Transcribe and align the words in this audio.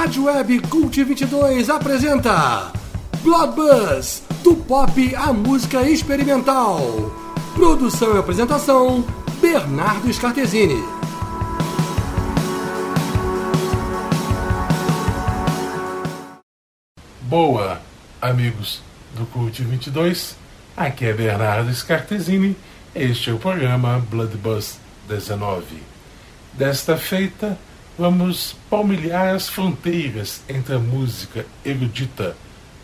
Rádio 0.00 0.24
Web 0.24 0.60
Cult 0.60 1.04
22 1.04 1.68
apresenta 1.68 2.72
Blood 3.22 3.54
Buzz, 3.54 4.22
do 4.42 4.56
pop 4.56 5.14
à 5.14 5.30
música 5.30 5.82
experimental. 5.82 6.80
Produção 7.52 8.16
e 8.16 8.18
apresentação, 8.18 9.04
Bernardo 9.42 10.10
Scartesini. 10.10 10.82
Boa, 17.20 17.82
amigos 18.22 18.80
do 19.14 19.26
Cult 19.26 19.62
22. 19.62 20.34
Aqui 20.78 21.04
é 21.04 21.12
Bernardo 21.12 21.70
Scartesini. 21.74 22.56
Este 22.94 23.28
é 23.28 23.34
o 23.34 23.38
programa 23.38 23.98
Blood 24.10 24.34
Buzz 24.38 24.80
19. 25.06 25.82
Desta 26.54 26.96
feita, 26.96 27.58
vamos 28.00 28.56
palmilhar 28.70 29.34
as 29.34 29.46
fronteiras 29.46 30.40
entre 30.48 30.74
a 30.74 30.78
música 30.78 31.44
erudita 31.62 32.34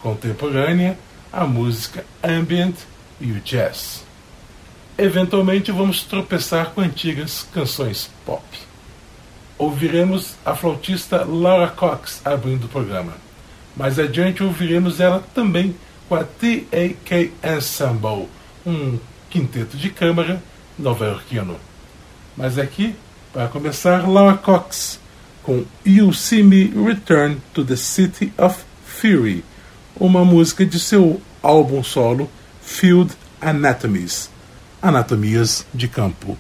contemporânea, 0.03 0.99
a 1.33 1.47
música 1.47 2.05
ambient 2.23 2.75
e 3.19 3.33
o 3.33 3.41
jazz. 3.41 4.05
Eventualmente 4.99 5.73
vamos 5.73 6.03
tropeçar 6.03 6.73
com 6.73 6.83
antigas 6.83 7.49
canções 7.51 8.11
pop. 8.27 8.45
Ouviremos 9.57 10.35
a 10.45 10.55
flautista 10.55 11.25
Laura 11.25 11.69
Cox 11.69 12.21
abrindo 12.23 12.65
o 12.65 12.69
programa. 12.69 13.15
Mais 13.75 13.99
adiante 13.99 14.45
ouviremos 14.45 15.01
ela 15.01 15.25
também 15.35 15.75
com 16.11 16.15
a 16.15 16.25
TAK 16.25 17.33
Ensemble, 17.43 18.29
um 18.67 18.99
quinteto 19.31 19.79
de 19.79 19.89
câmara 19.89 20.43
nova-iorquino. 20.79 21.57
Mas 22.37 22.59
aqui, 22.59 22.95
para 23.33 23.49
começar, 23.49 24.07
Laura 24.07 24.37
Cox 24.37 25.06
com 25.47 25.65
You 25.87 26.13
See 26.13 26.43
Me 26.43 26.73
Return 26.75 27.41
to 27.55 27.65
the 27.65 27.77
City 27.77 28.33
of 28.37 28.65
Fury, 28.85 29.45
uma 29.95 30.25
música 30.25 30.67
de 30.67 30.81
seu 30.81 31.23
álbum 31.41 31.85
solo 31.85 32.29
Field 32.61 33.13
Anatomies 33.41 34.29
Anatomias 34.83 35.65
de 35.73 35.87
Campo. 35.87 36.37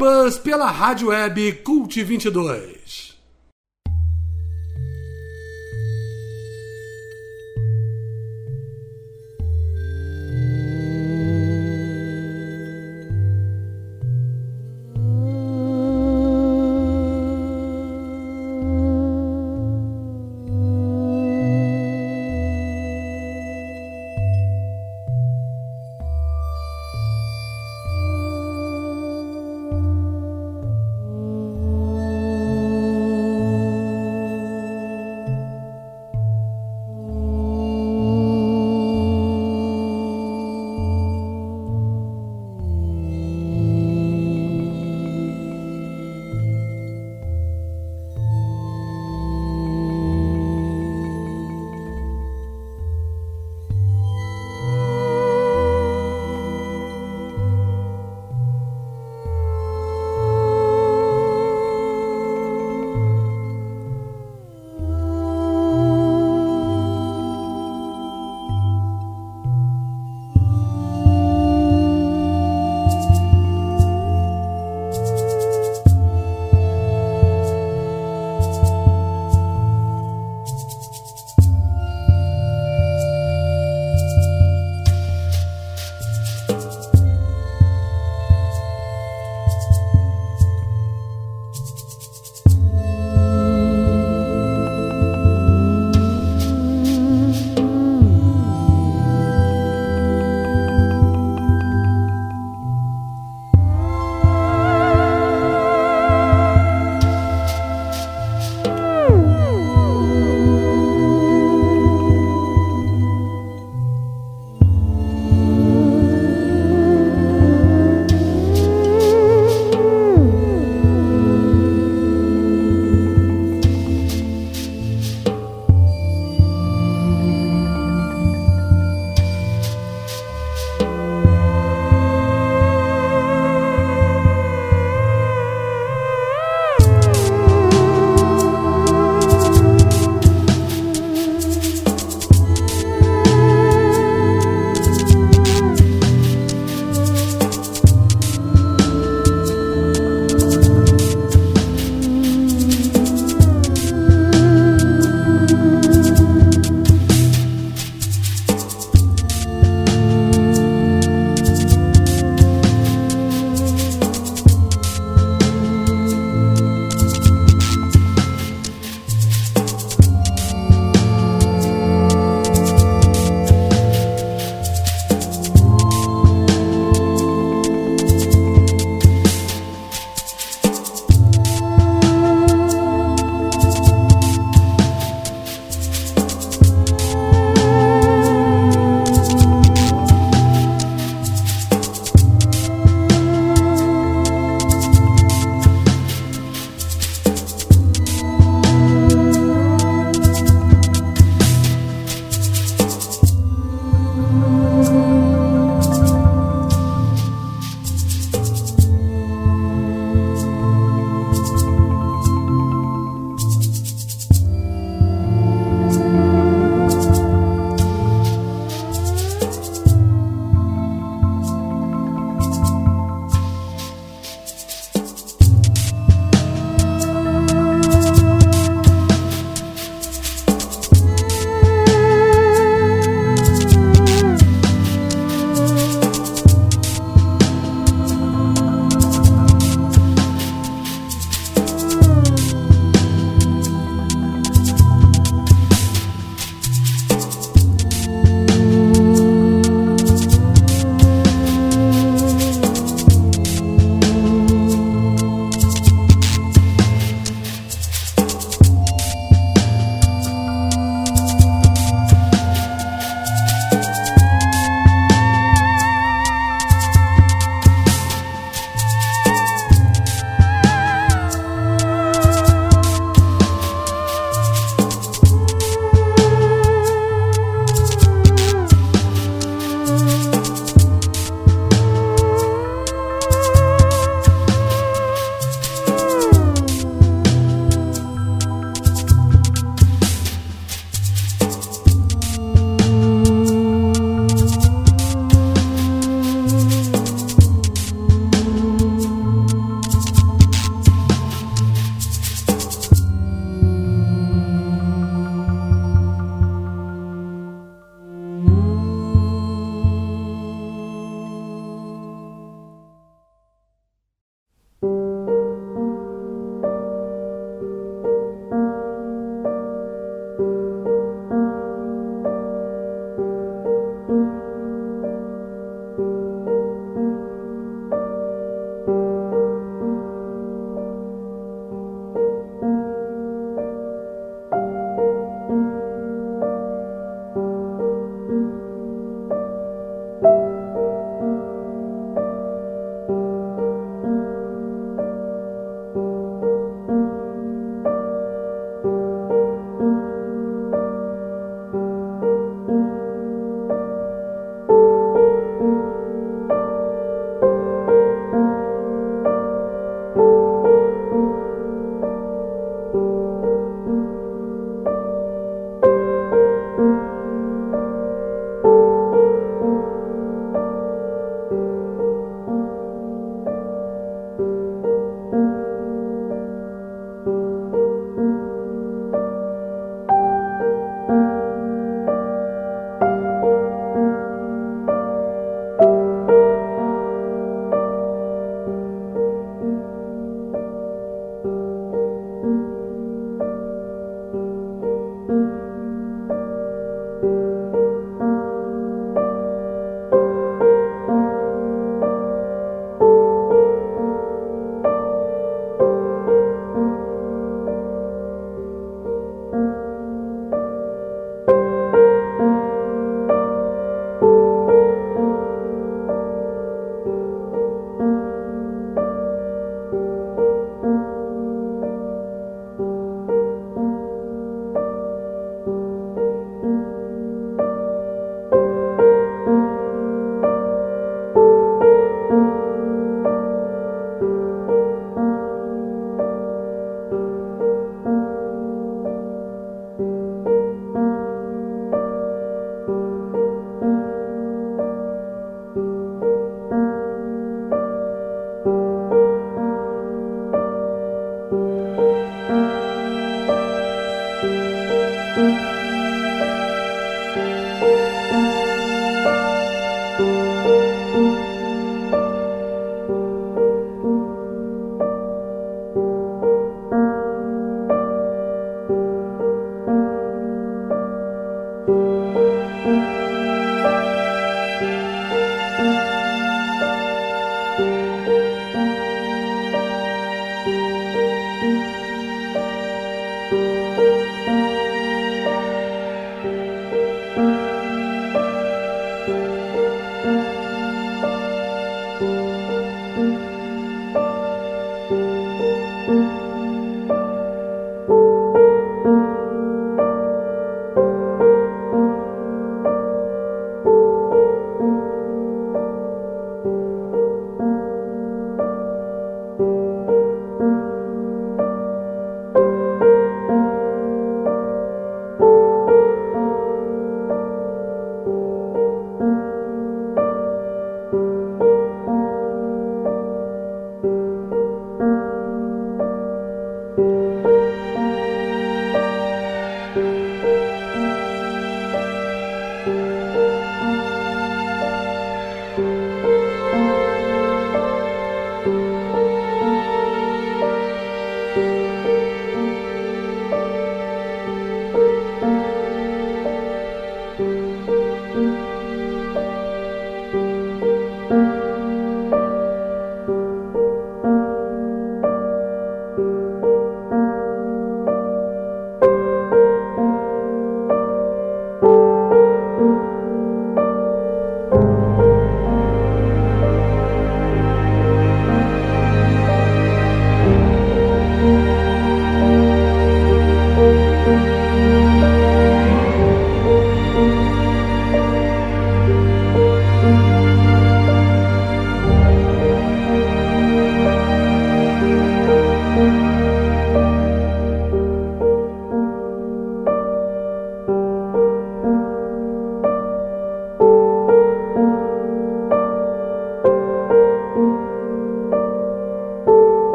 Bloodbuzz 0.00 0.38
pela 0.38 0.70
rádio 0.70 1.08
web 1.08 1.52
Cult 1.62 1.94
22. 1.94 2.79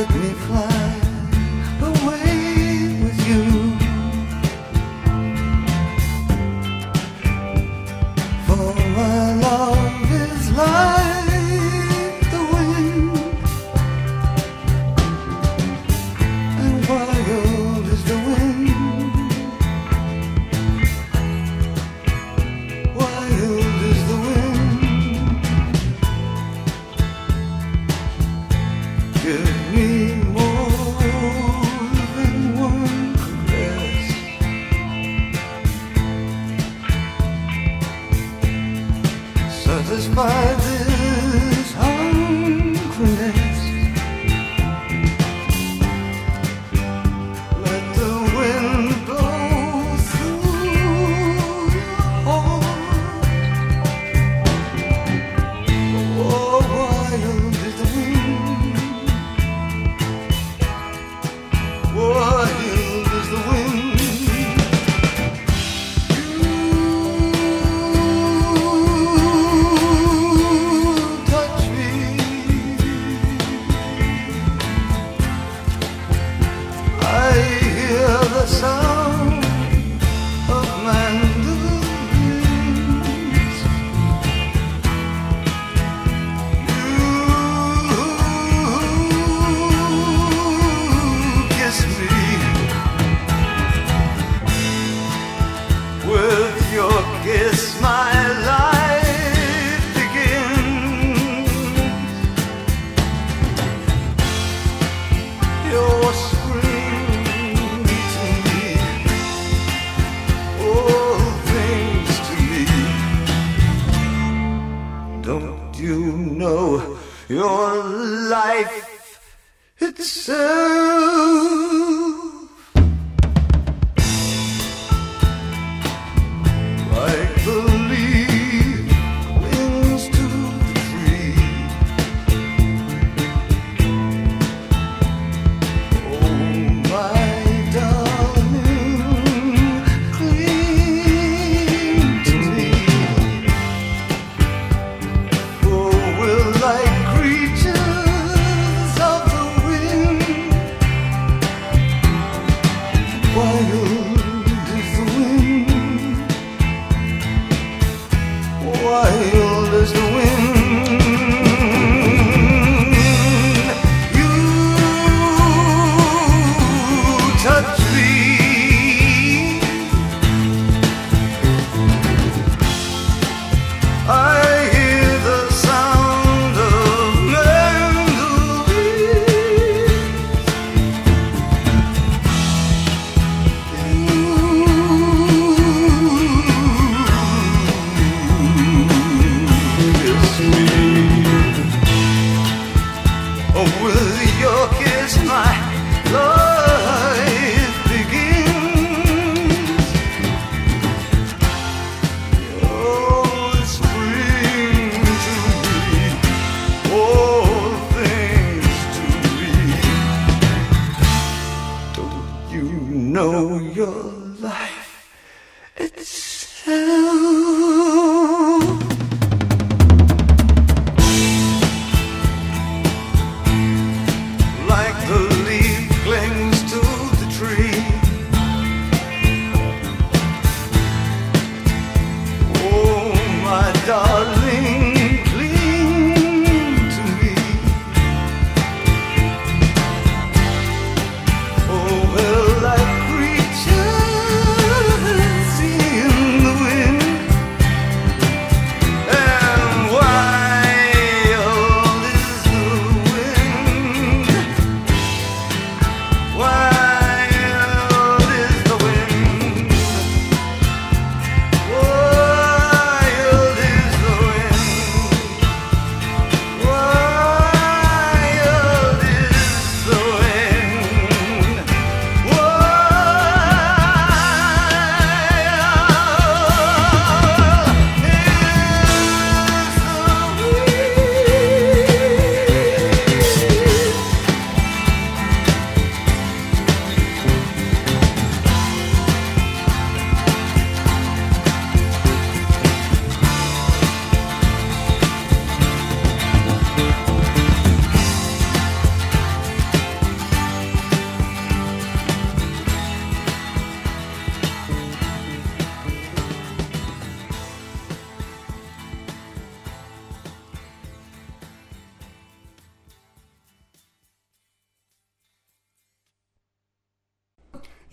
let 0.00 0.14
me 0.14 0.32
fly. 0.32 0.69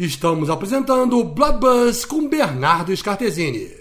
Estamos 0.07 0.49
apresentando 0.49 1.21
Blood 1.21 1.59
Buzz 1.59 2.05
com 2.05 2.29
Bernardo 2.29 2.95
Scartesini. 2.95 3.76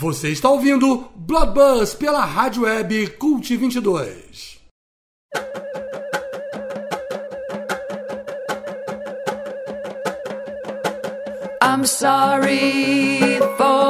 Você 0.00 0.28
está 0.28 0.48
ouvindo 0.48 1.10
Bloodbus 1.16 1.92
pela 1.92 2.24
Rádio 2.24 2.62
Web 2.62 3.08
Cult 3.18 3.56
22. 3.56 4.60
I'm 11.60 11.84
sorry 11.84 13.40
for 13.56 13.87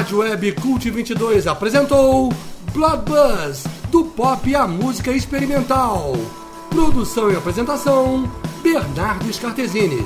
Rádio 0.00 0.20
Web 0.20 0.52
Cult 0.52 0.90
22 0.90 1.46
apresentou 1.46 2.32
Blood 2.72 3.02
Buzz, 3.04 3.64
do 3.90 4.02
pop 4.02 4.54
à 4.54 4.66
música 4.66 5.12
experimental. 5.12 6.14
Produção 6.70 7.30
e 7.30 7.36
apresentação, 7.36 8.24
Bernardo 8.62 9.30
Scartesini. 9.30 10.02